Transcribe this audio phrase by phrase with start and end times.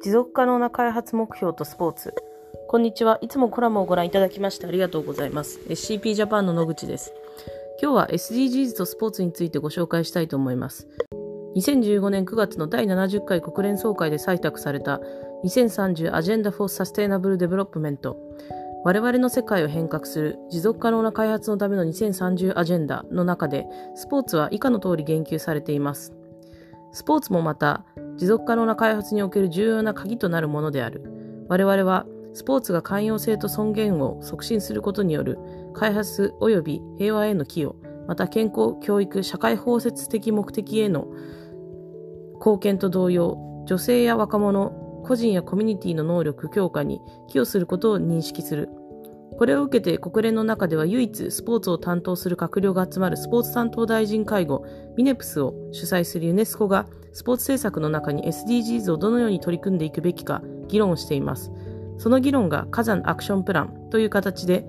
[0.00, 2.14] 持続可能な開発目標とスポーツ。
[2.68, 3.18] こんにちは。
[3.20, 5.58] いつもコラムをご覧いただきましてありがとうございます。
[5.68, 7.12] SCP ジャパンの野口です。
[7.82, 10.86] 今日は SDGs とスポーツについてご紹介したいと思います。
[11.56, 15.00] 2015年9月の第70回国連総会で採択された
[15.44, 18.14] 2030 Agenda for Sustainable Development
[18.84, 26.12] 我々の世界を変革する持続可能な開発のための2030アジェンダの中でスポーツは以下の通り言及されています。
[26.92, 27.84] スポーツもまた
[28.18, 31.02] 持続可能な開発における重要な鍵となるものである。
[31.48, 32.04] 我々は
[32.34, 35.38] スポーツが寛容性と尊厳を促進することによる
[35.74, 41.06] 開発及び平和への寄与、また健康、教育、社会包摂的目的への
[42.34, 44.70] 貢献と同様、女性や若者、
[45.04, 48.68] 個人やコミュニティの能力強化に寄与することを認識する。
[49.36, 54.64] これを受けて国連の中では唯一スポーツを担当する閣僚が集まるスポーツ担当大臣会合
[54.96, 61.52] ミネプスを主催するユネスコがスポーツ政策の中に SDGs をどのように取り組んでいくべきか議論をしています。
[61.98, 64.64] その議論が火山アクションプランという形で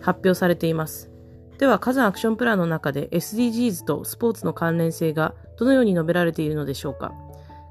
[0.00, 1.10] 発表されています。
[1.58, 7.12] では火山アクションプランの中で SDGs とスポーツの関連性がどのように述べられているのでしょうか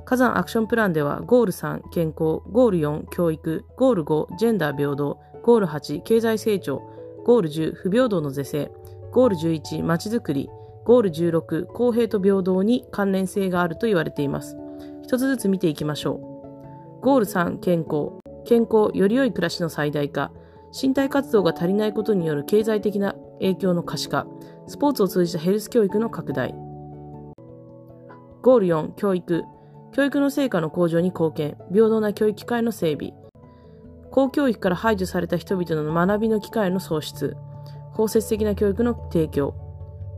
[0.05, 6.81] 火山アクションプランではゴール3健康、ゴール4教育、ゴール5ジェンダー平等、ゴール8経済成長、
[7.25, 8.71] ゴール10不平等の是正、
[9.11, 10.49] ゴール11まちづくり、
[10.85, 14.57] ゴール16公平と平等に関連性があると言われています。
[15.03, 16.13] 一つずつ見ていきましょ
[16.99, 17.01] う。
[17.01, 20.31] ゴール3健康、健康より良い暮らしの最大化、
[20.79, 24.27] 身体活動が足りないことによる経済的な影響の可視化、
[24.67, 26.53] スポーツを通じたヘルス教育の拡大。
[28.41, 29.43] ゴール4教育、
[29.91, 33.20] 教育の成果の向上に貢献、平等な教育機会の整備。
[34.11, 37.37] 公教育から排除された人々の学びの機会の創出、
[37.93, 39.55] 包摂的な教育の提供、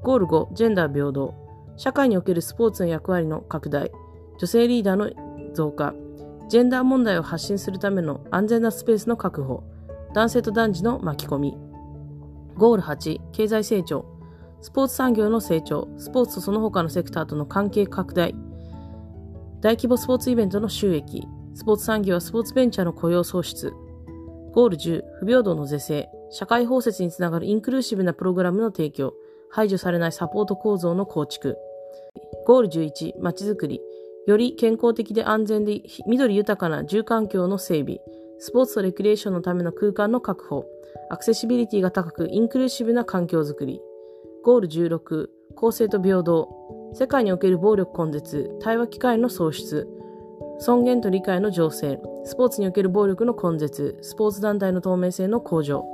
[0.02, 1.36] ゴール5、ジェンダー平等、
[1.78, 3.92] 社会におけるスポーツの役割の拡大、
[4.40, 5.12] 女性リーダーの
[5.54, 5.94] 増加、
[6.50, 9.64] ジェンダー問題を発信するための安全なスペースの確保、
[10.14, 11.58] 男性と男児の巻き込み、
[12.58, 14.06] ゴール8、経済成長、
[14.62, 18.34] スポーツ産業の成長、スポーツとその他のセクターとの関係拡大、
[19.62, 23.74] 大規模スポーツイベントの収益、スポーツ産業はスポーツベンチャーの雇用創出、
[24.54, 29.16] ゴール10、不平等の是正、社会包摂につながるインクルーシブなプログラムの提供、
[29.50, 31.58] 排除されないサポート構造の構築。
[32.46, 33.82] ゴール11、まちづくり、
[34.28, 37.98] より健康的で安全で緑豊かな住環境の整備、
[38.38, 40.66] スポーツとレクリエーションのための空間の確保、
[41.10, 43.82] アクセシビリティが高くインクルーシブな環境づくり。
[44.44, 46.48] ゴール16、公正と平等、
[46.94, 49.88] 世界における暴力根絶、対話機会の創出、
[50.60, 55.86] 尊厳と理解の醸成、スポーツにおける暴力の根絶、スポーツ団体の透明性の向上。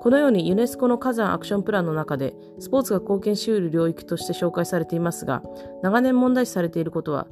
[0.00, 5.42] このようにユネスコの火山アクションプランの中で、スポーツが貢献し得る領域として紹介されていますが、
[5.82, 7.26] 長年問題視されていることは、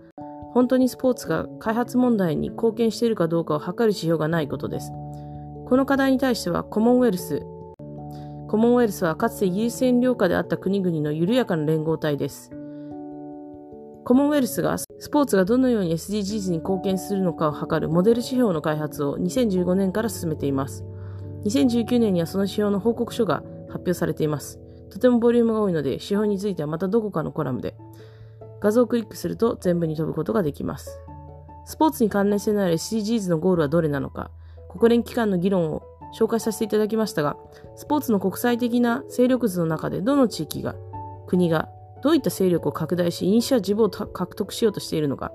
[0.53, 4.91] 本当にスポーツが開発問題に貢献しているかどうかを測る指標がないことです。
[5.67, 7.41] この課題に対しては、コモンウェルス、
[8.49, 12.51] コモンウェルスはかつてイギリス占領下であった国々の緩やかな連合体です。
[14.05, 20.83] コモンウェルスがスポーツがどのように SDGs に貢献するのかを測るモデル指標の開発を2015年から進めています。
[21.45, 24.61] 2019年にはその指標の報告書が発表されています。
[24.89, 27.77] とてもボリュームが多いので、指標についてはまたどこかのコラムで。
[28.63, 30.99] 画像をクリックすると全部に飛ぶことができます。
[31.67, 34.31] スポーツに関連性のある SDGs のゴールはどれなのか、
[34.71, 35.83] 国連機関の議論を
[36.19, 37.37] 紹介させていただきましたが、
[37.77, 40.75] スポーツの国際的な勢力図の中でどの地域が、
[41.27, 41.69] 国が
[42.05, 45.33] どういった勢力を拡大し、イニシアチブを獲得しようとしているのか、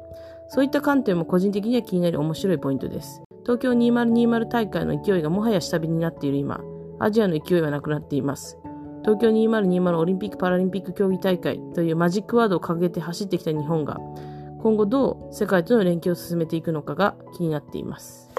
[0.50, 3.24] そういった観点も個人的には気になる面白いポイントです。
[3.41, 6.62] 東京2020大会の勢いがもはや下火になっている今、
[7.00, 8.59] アジアの勢いはなくなっています。
[9.02, 13.97] 東京2020オリンピック・パラリンピック競技大会というマジックワードを掲げて走ってきた日本が、
[14.62, 18.29] 今後どう世界との連携を進めていくのかが気になっています。